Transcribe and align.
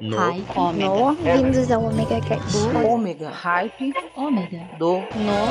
No. 0.00 0.16
Hype. 0.16 0.46
Ômega. 0.56 0.88
No, 0.88 1.14
bem-vindos 1.16 1.70
ao 1.72 1.82
Omega 1.82 2.20
Cast. 2.20 2.56
Ômega. 2.86 3.30
Hype. 3.30 3.92
Ômega. 4.14 4.70
Do. 4.78 4.98
No, 4.98 5.48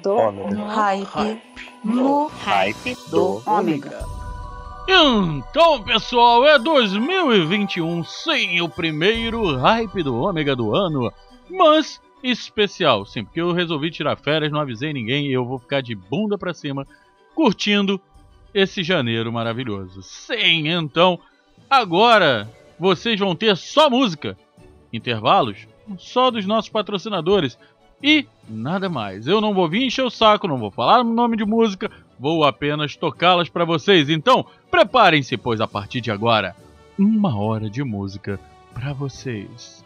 do, 0.00 0.12
Ômega. 0.12 0.66
Hype. 0.66 1.42
No. 1.84 2.26
Hype 2.28 2.94
Do. 3.10 3.40
do 3.42 3.50
Ômega. 3.50 4.04
Então, 4.86 5.82
pessoal, 5.82 6.46
é 6.46 6.60
2021 6.60 8.04
sem 8.04 8.62
o 8.62 8.68
primeiro 8.68 9.56
hype 9.56 10.04
do 10.04 10.16
ômega 10.16 10.54
do 10.54 10.74
ano, 10.74 11.12
mas 11.48 12.00
especial, 12.22 13.04
sim, 13.04 13.24
porque 13.24 13.40
eu 13.40 13.52
resolvi 13.52 13.90
tirar 13.90 14.16
férias, 14.16 14.50
não 14.50 14.60
avisei 14.60 14.92
ninguém 14.92 15.26
e 15.26 15.32
eu 15.32 15.44
vou 15.44 15.58
ficar 15.58 15.80
de 15.80 15.94
bunda 15.94 16.36
pra 16.38 16.54
cima 16.54 16.86
curtindo 17.34 18.00
esse 18.54 18.82
janeiro 18.82 19.32
maravilhoso. 19.32 20.02
Sim, 20.02 20.68
então, 20.68 21.18
agora 21.68 22.48
vocês 22.80 23.20
vão 23.20 23.36
ter 23.36 23.54
só 23.58 23.90
música, 23.90 24.36
intervalos 24.90 25.68
só 25.98 26.30
dos 26.30 26.46
nossos 26.46 26.70
patrocinadores 26.70 27.58
e 28.02 28.26
nada 28.48 28.88
mais. 28.88 29.26
Eu 29.26 29.40
não 29.40 29.52
vou 29.52 29.68
vir 29.68 29.82
encher 29.82 30.02
o 30.02 30.10
saco, 30.10 30.48
não 30.48 30.58
vou 30.58 30.70
falar 30.70 31.00
o 31.00 31.04
nome 31.04 31.36
de 31.36 31.44
música, 31.44 31.90
vou 32.18 32.42
apenas 32.42 32.96
tocá-las 32.96 33.50
para 33.50 33.66
vocês. 33.66 34.08
Então, 34.08 34.46
preparem-se, 34.70 35.36
pois 35.36 35.60
a 35.60 35.68
partir 35.68 36.00
de 36.00 36.10
agora, 36.10 36.56
uma 36.98 37.36
hora 37.38 37.68
de 37.68 37.84
música 37.84 38.40
para 38.72 38.94
vocês. 38.94 39.84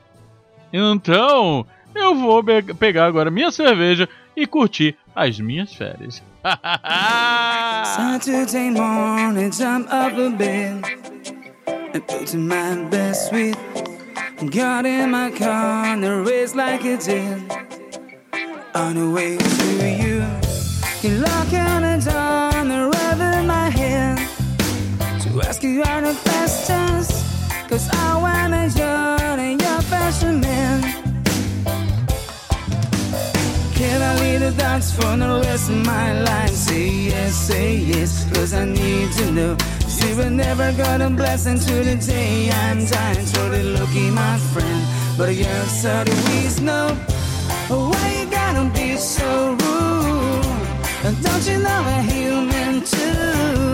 Então, 0.73 1.66
eu 1.95 2.15
vou 2.15 2.45
pegar 2.79 3.07
agora 3.07 3.30
minha 3.30 3.51
cerveja 3.51 4.09
e 4.37 4.47
curtir 4.47 4.97
as 5.15 5.41
minhas 5.41 5.74
férias. 5.74 6.23
Saturday 7.85 8.71
morning, 8.71 9.51
jump 9.51 9.87
up 9.87 10.15
a 10.16 10.30
bed 10.30 11.34
and 11.95 12.07
put 12.09 12.27
to 12.27 12.37
my 12.37 12.75
best 12.91 13.29
suite. 13.29 13.57
Got 14.51 14.85
in 14.85 15.12
my 15.12 15.30
car 15.30 15.87
and 15.87 16.27
race 16.27 16.55
like 16.55 16.85
a 16.85 16.96
did. 16.96 17.41
On 18.74 18.96
the 18.96 19.09
way 19.10 19.38
to 19.38 19.66
you, 20.02 20.18
you 21.02 21.18
lock 21.21 21.52
on 21.52 21.83
the 21.83 21.96
door 22.05 22.51
and 22.60 23.35
in 23.38 23.46
my 23.46 23.71
head 23.71 24.18
to 25.21 25.41
ask 25.43 25.63
you 25.63 25.85
all 25.85 26.02
the 26.02 26.15
questions. 26.24 27.09
Cause 27.68 27.88
I 27.93 28.18
wanna 28.24 28.68
join 28.71 29.61
your 29.61 29.80
fashion 29.83 30.40
man. 30.40 30.83
Can 33.74 34.02
I 34.02 34.21
leave 34.21 34.40
the 34.40 34.52
dance 34.59 34.93
for 34.93 35.16
the 35.16 35.43
rest 35.46 35.71
of 35.71 35.77
my 35.87 36.21
life? 36.23 36.51
Say 36.51 36.88
yes, 36.88 37.35
say 37.35 37.77
yes, 37.77 38.27
cause 38.33 38.52
I 38.52 38.65
need 38.65 39.13
to 39.13 39.30
know. 39.30 39.57
You 40.09 40.16
were 40.16 40.30
never 40.30 40.71
gonna 40.73 41.10
bless 41.10 41.47
into 41.47 41.73
the 41.83 41.97
day 41.97 42.51
I'm 42.51 42.85
dying. 42.85 43.27
Totally 43.27 43.63
lucky, 43.63 44.11
my 44.11 44.37
friend. 44.52 44.83
But 45.16 45.35
you're 45.35 45.66
so 45.66 46.05
the 46.05 46.61
know. 46.61 46.88
Why 47.69 48.07
you 48.19 48.30
gotta 48.30 48.71
be 48.74 48.96
so 48.96 49.57
rude? 49.61 51.23
Don't 51.23 51.46
you 51.49 51.59
know 51.59 51.83
I'm 51.96 52.02
human 52.02 52.83
too? 52.83 53.74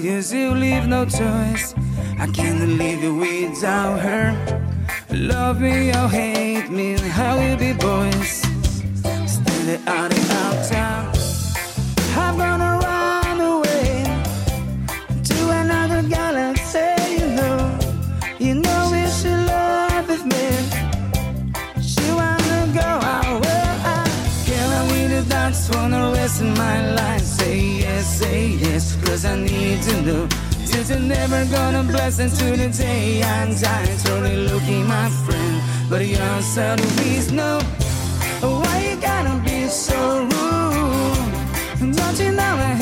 Do 0.00 0.08
is 0.08 0.32
you 0.32 0.54
leave 0.54 0.86
no 0.86 1.04
choice. 1.04 1.74
I 2.18 2.26
can't 2.32 2.78
leave 2.78 3.02
you 3.02 3.14
without 3.14 3.98
her. 4.00 4.26
Love 5.10 5.60
me 5.60 5.90
or 5.90 6.08
hate 6.08 6.70
me, 6.70 6.96
how 6.96 7.38
we 7.38 7.56
be 7.56 7.72
boys. 7.74 8.42
Standing 9.34 9.82
out 9.86 10.10
in 10.16 10.24
uptown. 10.44 11.12
I'm 12.16 12.36
gonna 12.38 12.72
run 12.86 13.40
away 13.40 14.04
to 15.28 15.38
another 15.60 16.02
galaxy. 16.08 16.92
You 17.18 17.26
know, 17.38 17.58
you 18.38 18.54
know 18.54 18.80
we 18.92 19.04
should 19.18 19.46
love 19.46 20.08
with 20.08 20.24
me. 20.32 20.46
She 21.82 22.04
wanna 22.20 22.60
go 22.78 22.88
where 23.42 23.72
I 23.96 24.04
can 24.46 24.68
I 24.80 25.24
dance 25.28 25.66
for 25.66 25.88
the 25.88 26.12
rest 26.14 26.40
of 26.40 26.56
my 26.56 26.94
life. 26.94 27.21
Say 28.22 28.46
yes, 28.50 28.94
cause 29.04 29.24
I 29.24 29.36
need 29.36 29.82
to 29.82 30.02
know. 30.02 30.28
You're 30.88 31.00
never 31.00 31.44
gonna 31.46 31.82
bless 31.82 32.18
until 32.20 32.56
the 32.56 32.68
day 32.68 33.22
I'm 33.22 33.54
dying. 33.54 33.98
Totally 33.98 34.36
looking, 34.48 34.86
my 34.86 35.08
friend, 35.24 35.62
but 35.90 36.06
you're 36.06 36.42
so 36.42 36.76
please 36.96 37.32
know. 37.32 37.60
Why 38.40 38.74
you 38.88 38.96
gotta 39.00 39.42
be 39.44 39.68
so 39.68 40.22
rude? 40.22 41.94
Don't 41.96 42.18
you 42.20 42.32
know 42.32 42.54
I'm 42.68 42.81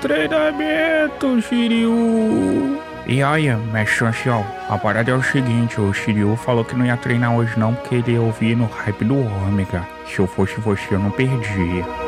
Treinamento, 0.00 1.40
Shiryu. 1.42 2.80
E 3.06 3.22
olha, 3.22 3.56
mestre 3.56 4.04
ancião, 4.04 4.44
a 4.68 4.76
parada 4.76 5.10
é 5.10 5.14
o 5.14 5.22
seguinte, 5.22 5.80
o 5.80 5.92
Shiryu 5.92 6.36
falou 6.36 6.64
que 6.64 6.76
não 6.76 6.84
ia 6.84 6.96
treinar 6.96 7.34
hoje 7.34 7.58
não 7.58 7.74
porque 7.74 7.94
ele 7.94 8.12
ia 8.12 8.20
ouvir 8.20 8.54
no 8.54 8.66
hype 8.66 9.04
do 9.04 9.18
Ômega. 9.18 9.86
Se 10.06 10.18
eu 10.18 10.26
fosse 10.26 10.60
você, 10.60 10.94
eu 10.94 10.98
não 10.98 11.10
perdia. 11.10 12.07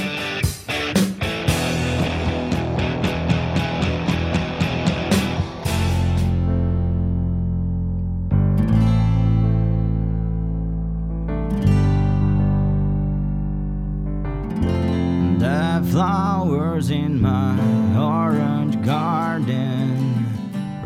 Flowers 15.91 16.89
in 16.89 17.21
my 17.21 17.53
orange 17.99 18.81
garden, 18.85 20.25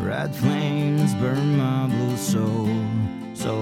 red 0.00 0.34
flames 0.34 1.14
burn 1.14 1.56
my 1.56 1.86
blue 1.86 2.16
soul. 2.16 2.68
So 3.32 3.54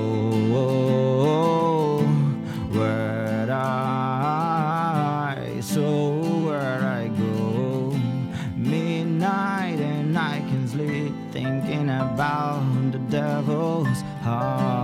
where 2.71 3.47
I, 3.53 4.57
so 5.61 6.15
where 6.47 6.83
I 6.83 7.09
go, 7.09 7.91
midnight 8.57 9.81
and 9.81 10.17
I 10.19 10.39
can 10.49 10.67
sleep 10.67 11.13
thinking 11.31 11.91
about 11.91 12.65
the 12.91 12.99
devil's 13.11 14.01
heart. 14.23 14.84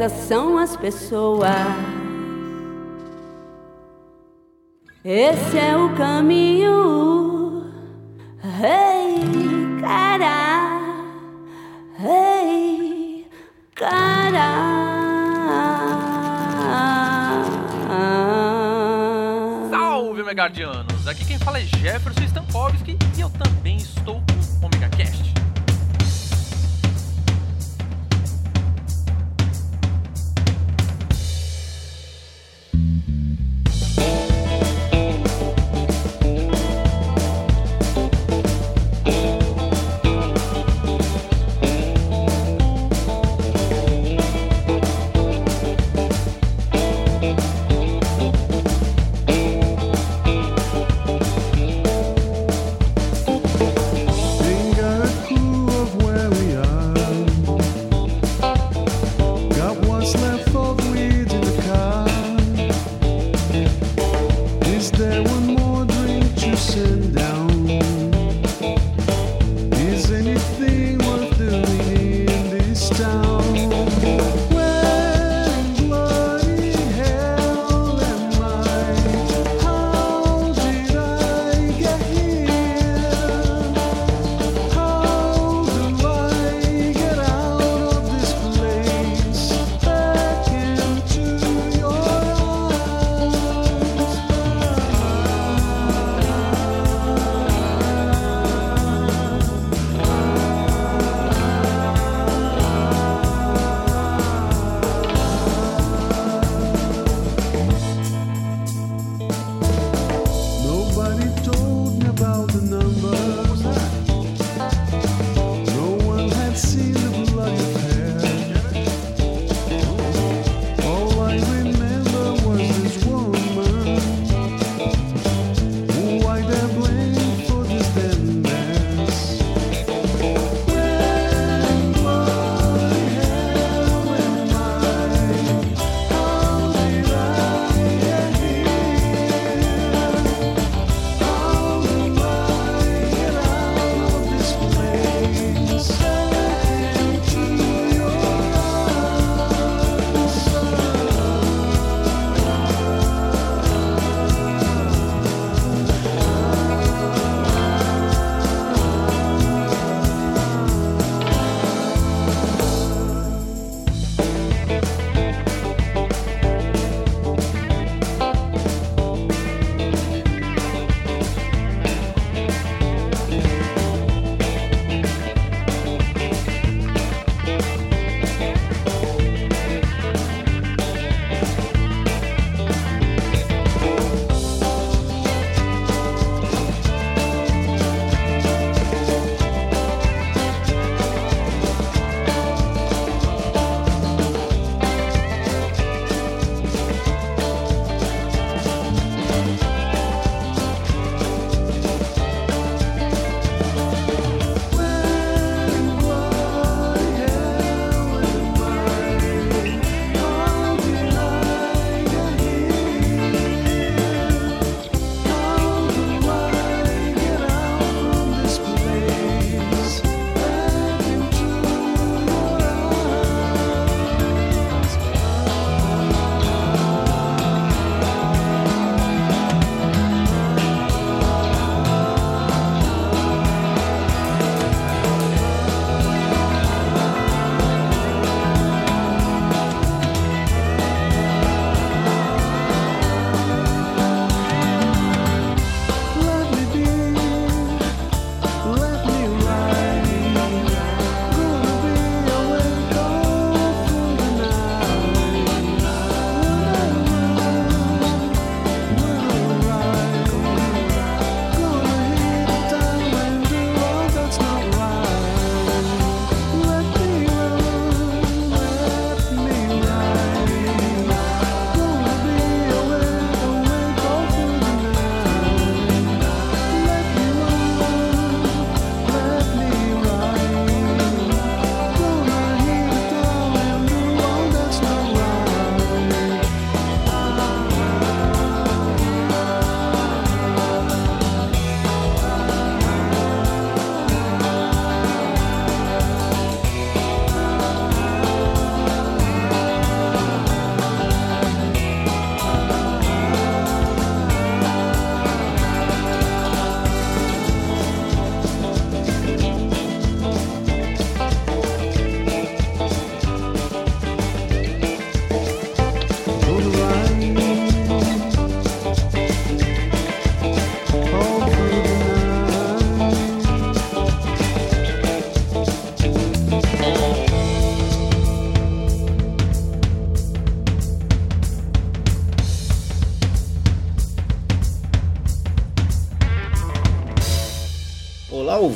Essas 0.00 0.12
são 0.28 0.56
as 0.56 0.76
pessoas. 0.76 1.50
Esse 5.04 5.58
é 5.58 5.76
o 5.76 5.92
caminho. 5.96 7.64
Ei, 8.62 9.80
cara. 9.80 10.78
Ei, 11.98 13.26
cara. 13.74 14.78
Salve, 19.68 20.22
Megardianos! 20.22 21.08
Aqui 21.08 21.24
quem 21.24 21.40
fala 21.40 21.58
é 21.58 21.62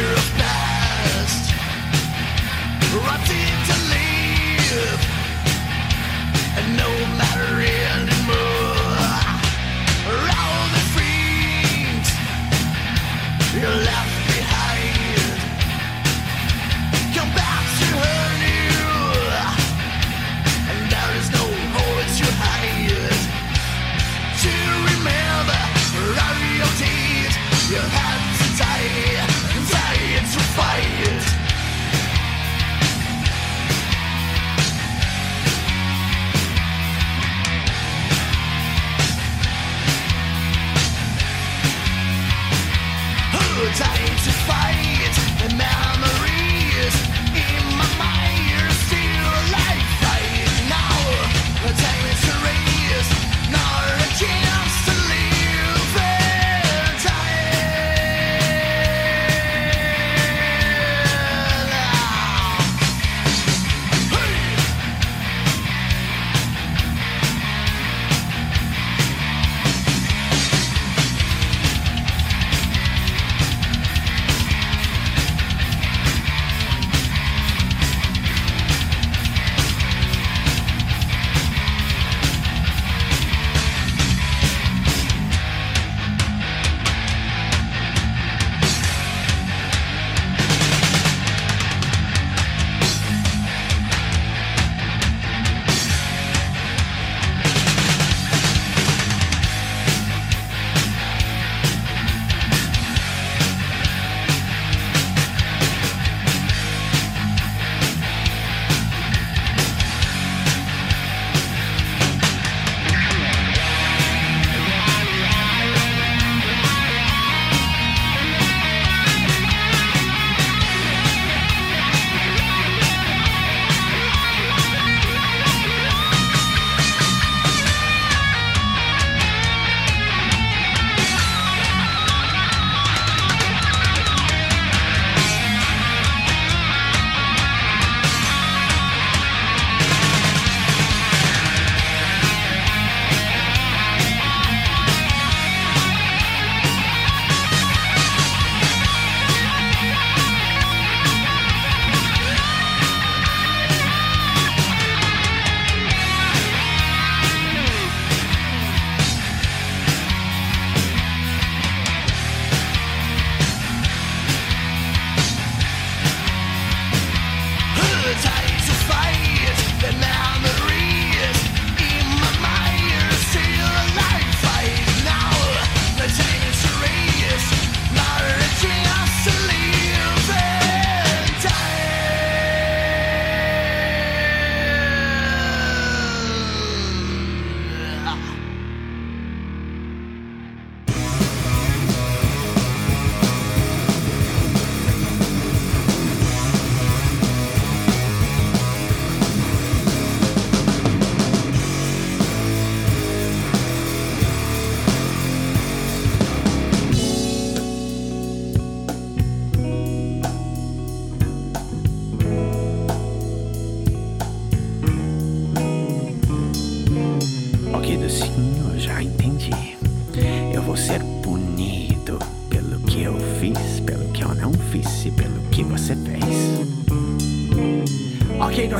years 0.00 0.30
past. 0.40 1.52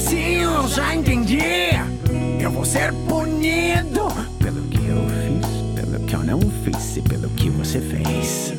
sim 0.01 0.43
eu 0.43 0.67
já 0.69 0.95
entendi. 0.95 1.39
Eu 2.41 2.51
vou 2.51 2.65
ser 2.65 2.93
punido 3.09 4.09
pelo 4.39 4.63
que 4.63 4.79
eu 4.79 5.07
fiz, 5.09 5.81
pelo 5.81 6.01
que 6.07 6.15
eu 6.15 6.25
não 6.25 6.41
fiz 6.41 6.97
e 6.97 7.03
pelo 7.03 7.29
que 7.31 7.51
você 7.51 7.81
fez. 7.81 8.55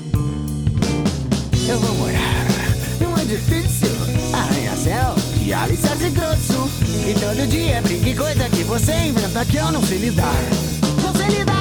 Eu 1.67 1.79
vou 1.79 1.95
morar 1.95 2.47
num 2.99 3.21
edifício, 3.21 3.89
arranha-céu 4.33 5.15
e 5.43 5.53
alicerce 5.53 6.09
grosso. 6.11 6.69
E 7.07 7.13
todo 7.19 7.47
dia 7.47 7.81
brinque 7.81 8.15
coisa 8.15 8.49
que 8.49 8.63
você 8.63 8.93
inventa 8.93 9.45
que 9.45 9.57
eu 9.57 9.71
não 9.71 9.83
sei 9.83 9.97
lidar. 9.97 10.35
Não 11.03 11.13
sei 11.15 11.39
lidar. 11.39 11.60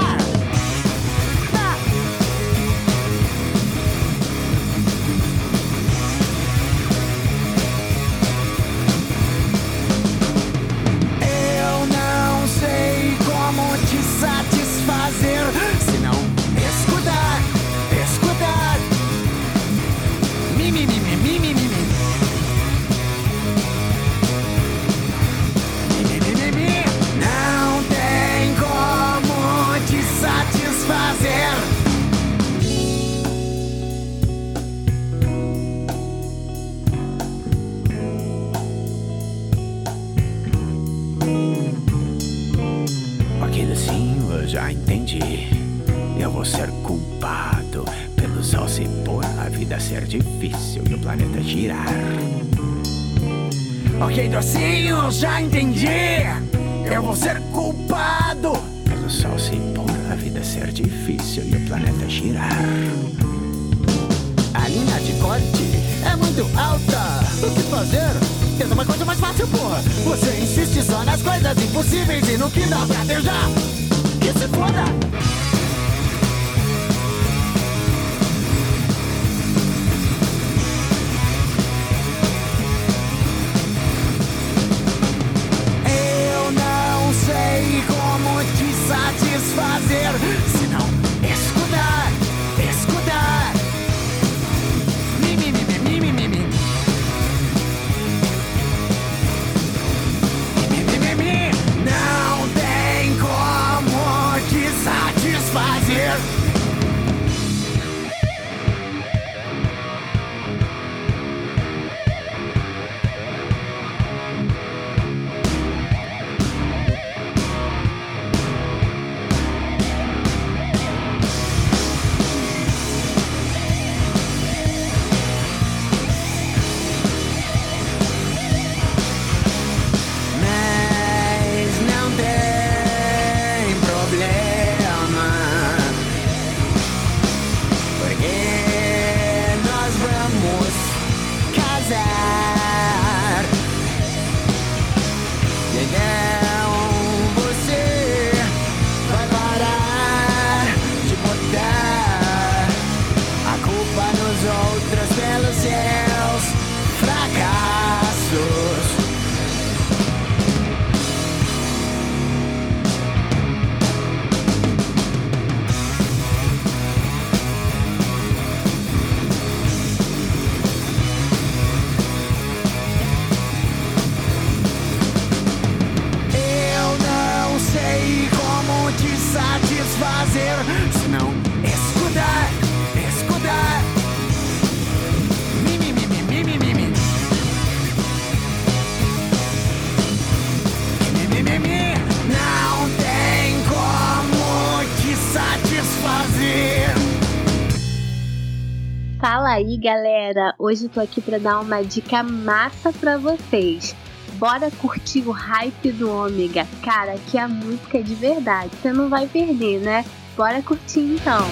Fala 199.20 199.50
aí, 199.50 199.76
galera! 199.76 200.54
Hoje 200.58 200.84
eu 200.84 200.88
tô 200.88 200.98
aqui 200.98 201.20
para 201.20 201.38
dar 201.38 201.60
uma 201.60 201.82
dica 201.82 202.22
massa 202.22 202.90
para 202.90 203.18
vocês. 203.18 203.94
Bora 204.36 204.70
curtir 204.70 205.28
o 205.28 205.30
hype 205.30 205.92
do 205.92 206.10
Ômega. 206.10 206.66
Cara, 206.82 207.18
que 207.30 207.36
a 207.36 207.46
música 207.46 207.98
é 207.98 208.02
de 208.02 208.14
verdade, 208.14 208.70
você 208.74 208.90
não 208.90 209.10
vai 209.10 209.26
perder, 209.26 209.78
né? 209.80 210.06
Bora 210.34 210.62
curtir 210.62 211.00
então. 211.00 211.46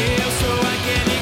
Eu 0.00 0.30
sou 0.32 0.58
aquele 0.58 1.13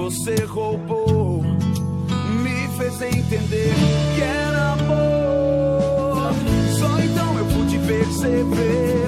você 0.00 0.34
roubou 0.46 1.42
me 1.42 2.68
fez 2.78 3.02
entender 3.02 3.74
que 4.14 4.22
era 4.22 4.72
amor. 4.72 6.32
Só 6.78 6.98
então 7.00 7.38
eu 7.38 7.44
pude 7.44 7.78
perceber 7.80 9.06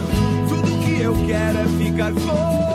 tudo 0.51 0.84
que 0.84 1.01
eu 1.01 1.14
quero 1.26 1.59
é 1.61 1.68
ficar 1.82 2.12
com 2.12 2.71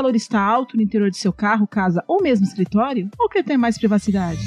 calor 0.00 0.16
está 0.16 0.40
alto 0.40 0.78
no 0.78 0.82
interior 0.82 1.10
de 1.10 1.18
seu 1.18 1.30
carro, 1.30 1.66
casa 1.66 2.02
ou 2.08 2.22
mesmo 2.22 2.46
escritório, 2.46 3.10
ou 3.18 3.28
quer 3.28 3.44
ter 3.44 3.58
mais 3.58 3.76
privacidade? 3.76 4.40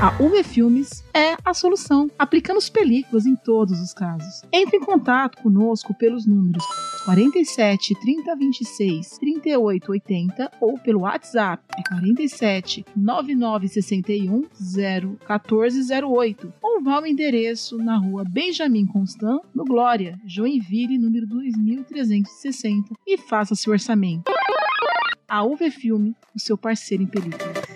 A 0.00 0.22
UV 0.22 0.44
Filmes 0.44 1.04
é 1.12 1.36
a 1.44 1.52
solução. 1.52 2.08
aplicando 2.16 2.58
as 2.58 2.70
películas 2.70 3.26
em 3.26 3.34
todos 3.34 3.80
os 3.80 3.92
casos. 3.92 4.44
Entre 4.52 4.76
em 4.76 4.80
contato 4.80 5.42
conosco 5.42 5.92
pelos 5.92 6.24
números 6.24 6.64
47 7.04 7.94
30 7.94 8.36
26 8.36 9.18
38 9.18 9.90
80 9.90 10.50
ou 10.60 10.78
pelo 10.78 11.00
WhatsApp 11.00 11.62
47 11.88 12.84
99 12.94 13.68
61 13.68 14.44
0 14.54 15.18
08 16.08 16.52
ou 16.62 16.82
vá 16.82 16.96
ao 16.96 17.06
endereço 17.06 17.78
na 17.78 17.96
rua 17.96 18.24
Benjamin 18.28 18.86
Constant, 18.86 19.40
no 19.54 19.64
Glória, 19.64 20.18
Joinville, 20.26 20.98
número 20.98 21.26
2360 21.26 22.94
e 23.06 23.16
faça 23.16 23.54
seu 23.54 23.72
orçamento. 23.72 24.30
A 25.28 25.44
UV 25.44 25.70
Filme, 25.70 26.14
o 26.34 26.40
seu 26.40 26.58
parceiro 26.58 27.04
em 27.04 27.06
películas. 27.06 27.69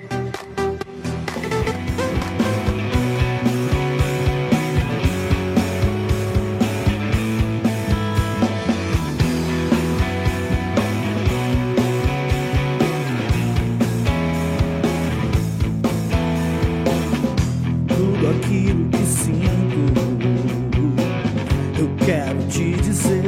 quero 22.05 22.43
te 22.49 22.73
dizer 22.73 23.23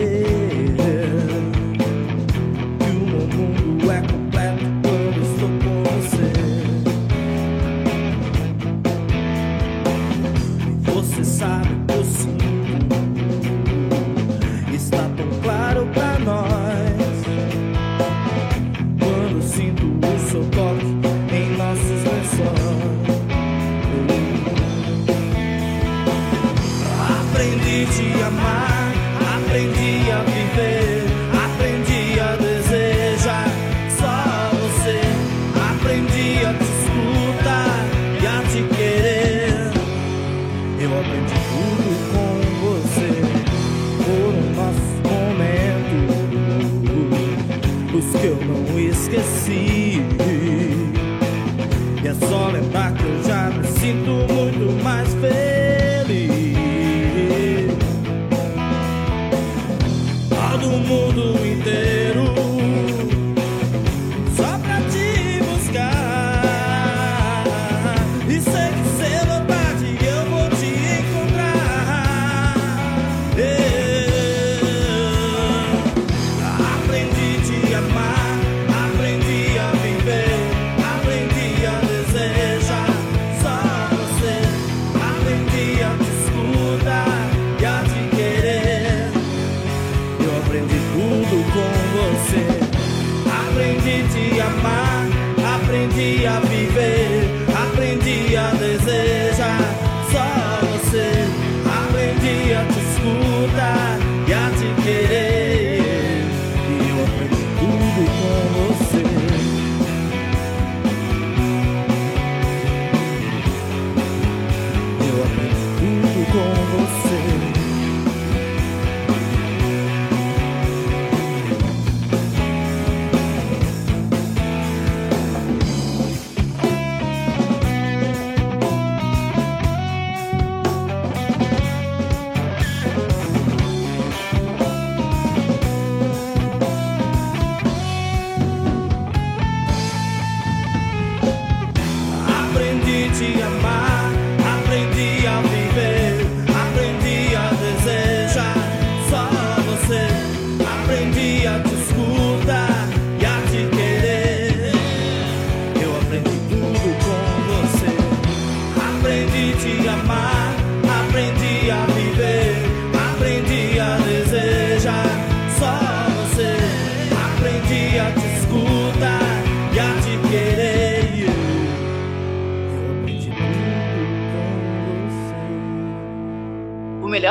que 2.78 2.84
o 2.84 3.26
mundo 3.34 3.65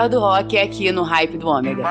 do 0.07 0.19
rock 0.19 0.57
é 0.57 0.63
aqui 0.63 0.91
no 0.91 1.03
Hype 1.03 1.37
do 1.37 1.47
Ômega. 1.47 1.81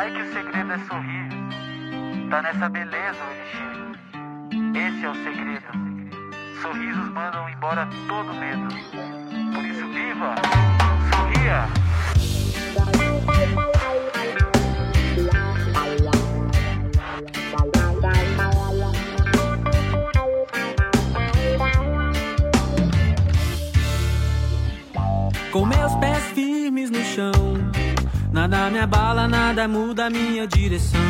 Nada 29.65 29.69
muda 29.69 30.07
a 30.07 30.11
minha 30.11 30.47
direção. 30.47 31.01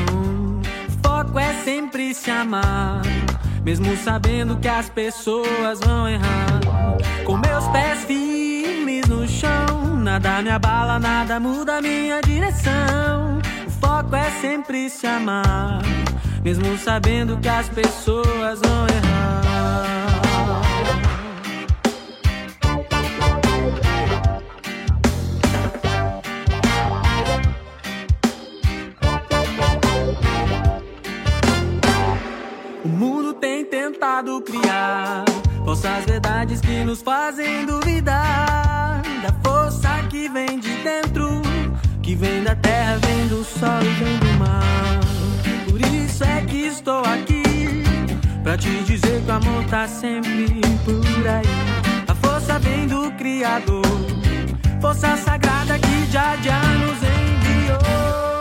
Foco 1.02 1.38
é 1.38 1.52
sempre 1.64 2.14
se 2.14 2.30
amar, 2.30 3.02
mesmo 3.64 3.96
sabendo 3.96 4.56
que 4.58 4.68
as 4.68 4.88
pessoas 4.88 5.80
vão 5.80 6.08
errar. 6.08 6.60
Com 7.24 7.36
meus 7.36 7.66
pés 7.68 8.04
firmes 8.04 9.06
no 9.08 9.26
chão, 9.26 9.96
nada 9.96 10.40
me 10.40 10.50
abala, 10.50 11.00
nada 11.00 11.40
muda 11.40 11.78
a 11.78 11.82
minha 11.82 12.20
direção. 12.20 13.40
O 13.66 13.70
foco 13.70 14.14
é 14.14 14.30
sempre 14.40 14.88
se 14.88 15.06
amar, 15.06 15.82
mesmo 16.44 16.78
sabendo 16.78 17.36
que 17.38 17.48
as 17.48 17.68
pessoas 17.68 18.60
vão 18.60 18.86
errar. 18.86 20.13
Tem 33.40 33.64
tentado 33.64 34.40
criar 34.42 35.24
falsas 35.64 36.04
verdades 36.04 36.60
que 36.60 36.84
nos 36.84 37.02
fazem 37.02 37.66
duvidar 37.66 39.02
da 39.22 39.32
força 39.42 39.88
que 40.10 40.28
vem 40.28 40.58
de 40.58 40.74
dentro, 40.82 41.42
que 42.02 42.14
vem 42.14 42.42
da 42.42 42.54
terra, 42.54 42.98
vem 42.98 43.26
do 43.28 43.44
sol 43.44 43.80
e 43.82 44.04
vem 44.04 44.18
do 44.18 44.38
mar. 44.38 45.00
Por 45.68 45.80
isso 45.80 46.24
é 46.24 46.42
que 46.42 46.66
estou 46.66 47.00
aqui 47.00 47.42
pra 48.42 48.56
te 48.56 48.70
dizer 48.84 49.22
que 49.22 49.30
o 49.30 49.34
amor 49.34 49.64
tá 49.66 49.88
sempre 49.88 50.60
por 50.84 51.28
aí. 51.28 52.04
A 52.06 52.14
força 52.14 52.58
vem 52.58 52.86
do 52.86 53.10
Criador, 53.12 53.82
força 54.80 55.16
sagrada 55.16 55.78
que 55.78 56.12
já 56.12 56.36
já 56.36 56.60
nos 56.60 56.98
enviou. 57.02 58.33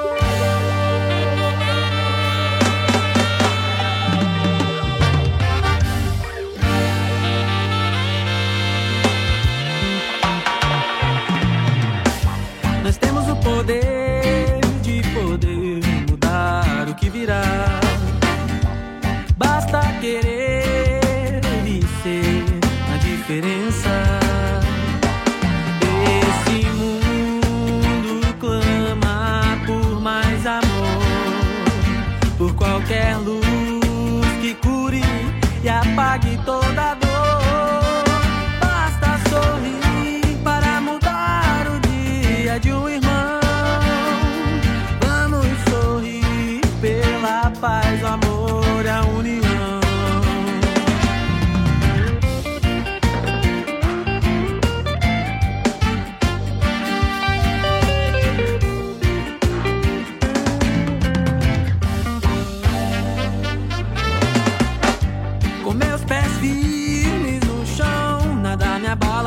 Poder 13.44 14.62
de 14.82 15.02
poder 15.14 15.82
mudar 16.10 16.88
o 16.90 16.96
que 16.96 17.10
virá. 17.10 17.83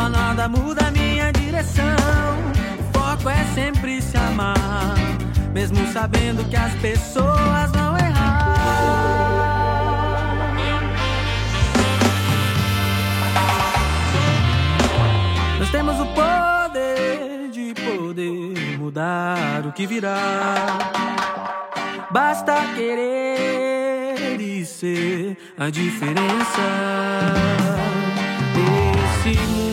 nada 0.08 0.48
muda 0.48 0.90
minha 0.90 1.32
direção. 1.32 1.84
O 2.78 2.98
foco 2.98 3.28
é 3.28 3.44
sempre 3.54 4.00
se 4.00 4.16
amar, 4.16 4.94
mesmo 5.52 5.86
sabendo 5.92 6.44
que 6.48 6.56
as 6.56 6.72
pessoas 6.74 7.70
vão 7.72 7.96
errar. 7.98 8.54
Nós 15.58 15.70
temos 15.70 16.00
o 16.00 16.06
poder 16.06 17.50
de 17.50 17.74
poder 17.74 18.78
mudar 18.78 19.66
o 19.66 19.72
que 19.72 19.86
virá. 19.86 20.16
Basta 22.10 22.54
querer 22.74 24.40
e 24.40 24.64
ser 24.64 25.36
a 25.58 25.70
diferença. 25.70 26.62
desse. 29.26 29.46
mundo 29.46 29.65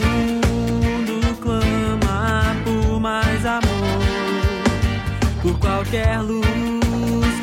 quer 5.94 6.24
luz 6.24 6.44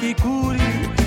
que 0.01 0.13
cure 0.15 0.59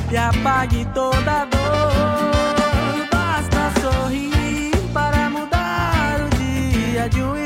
e 0.09 0.15
apague 0.15 0.87
toda 0.93 1.43
dor. 1.43 3.09
Basta 3.11 3.81
sorrir 3.81 4.71
para 4.93 5.29
mudar 5.29 6.21
o 6.25 6.29
dia 6.37 7.09
de 7.09 7.21
um 7.21 7.42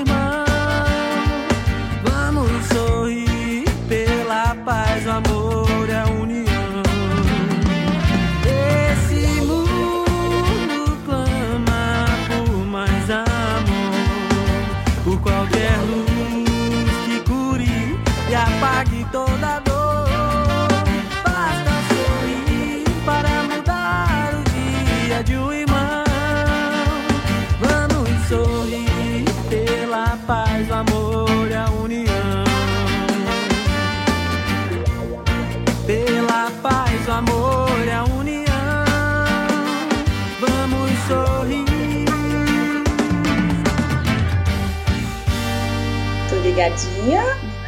Obrigadinha, 46.58 47.22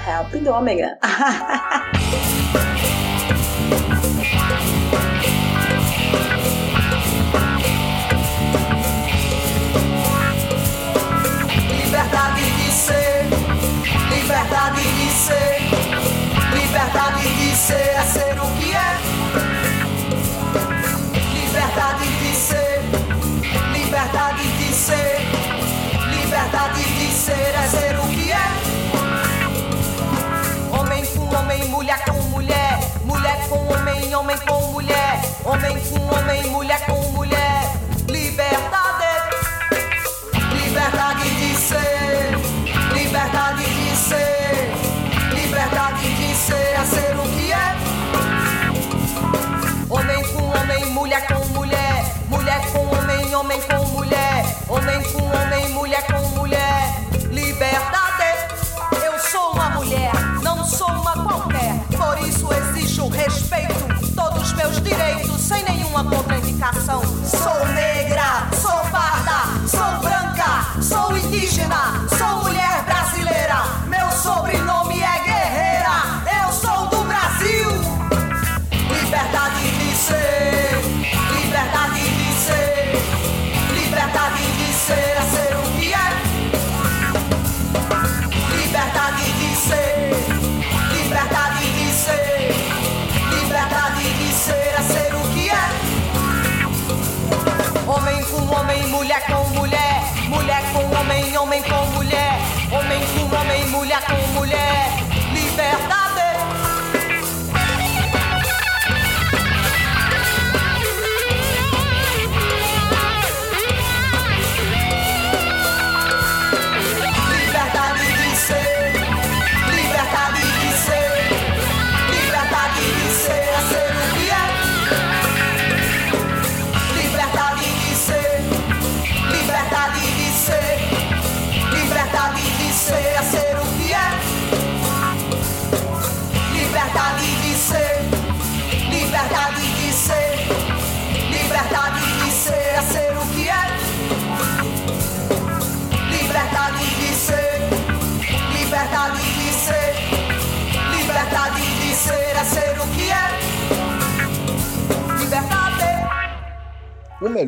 help 0.04 0.34
dômega. 0.44 0.98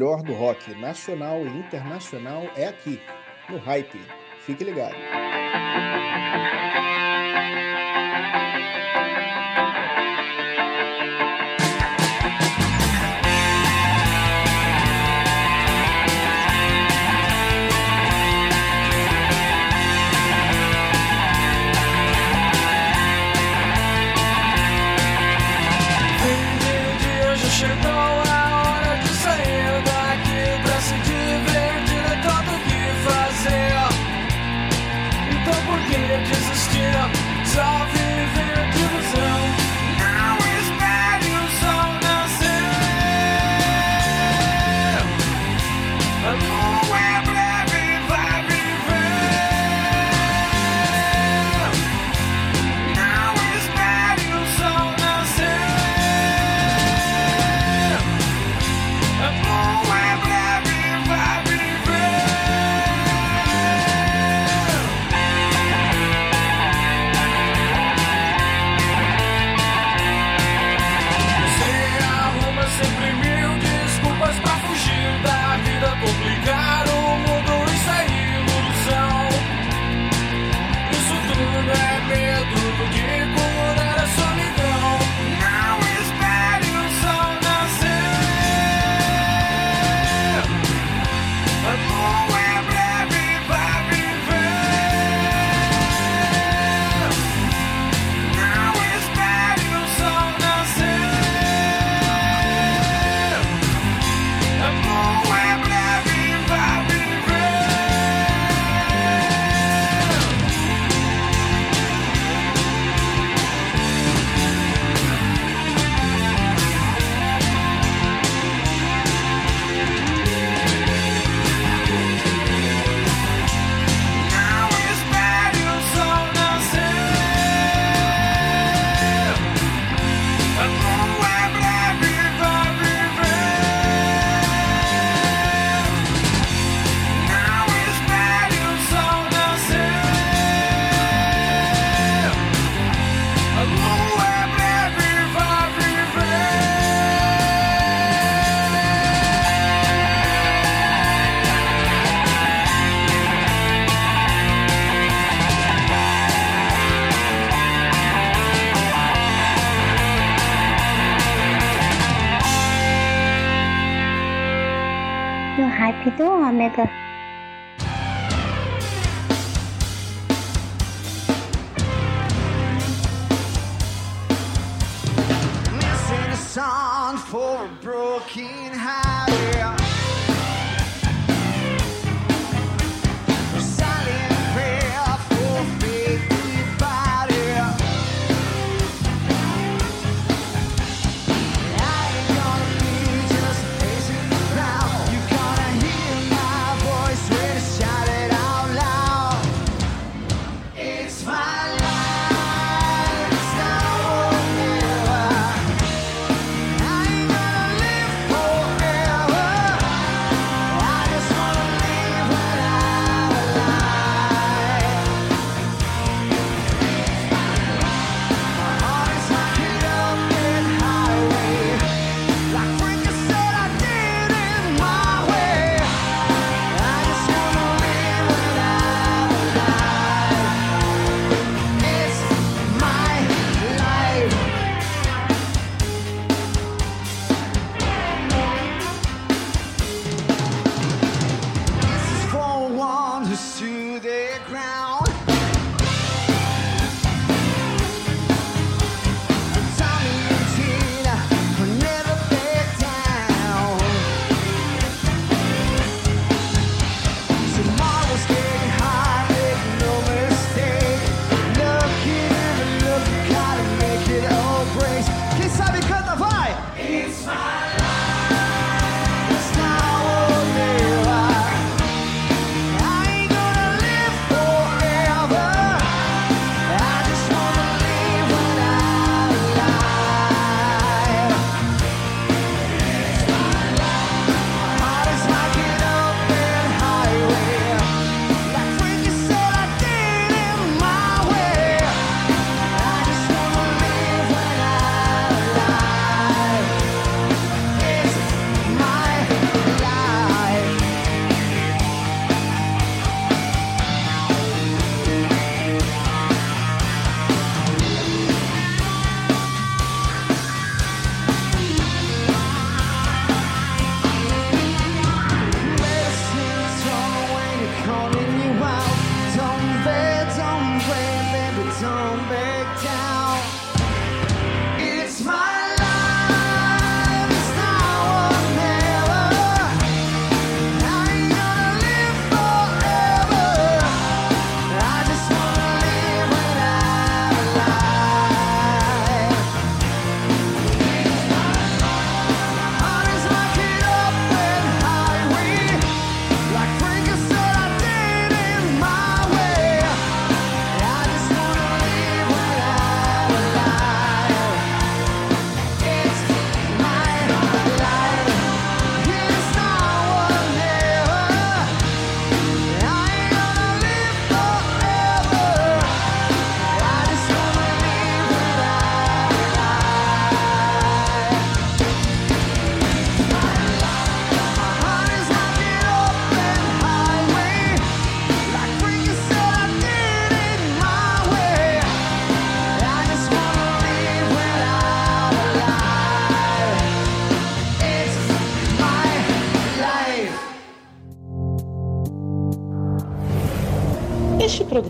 melhor 0.02 0.24
do 0.24 0.34
rock 0.34 0.74
nacional 0.80 1.46
e 1.46 1.60
internacional 1.60 2.42
é 2.56 2.66
aqui, 2.66 3.00
no 3.48 3.60
Hype. 3.60 4.02
Fique 4.40 4.64
ligado. 4.64 4.96